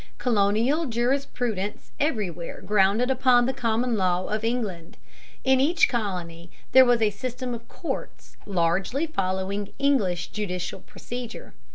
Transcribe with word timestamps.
Colonial 0.17 0.87
jurisprudence 0.87 1.91
everywhere 1.99 2.59
grounded 2.59 3.11
upon 3.11 3.45
the 3.45 3.53
common 3.53 3.95
law 3.97 4.25
of 4.29 4.43
England. 4.43 4.97
In 5.43 5.59
each 5.59 5.87
colony 5.87 6.49
there 6.71 6.85
was 6.85 7.03
a 7.03 7.11
system 7.11 7.53
of 7.53 7.67
courts, 7.67 8.35
largely 8.47 9.05
following 9.05 9.73
English 9.77 10.29
judicial 10.29 10.79
procedure. 10.79 11.53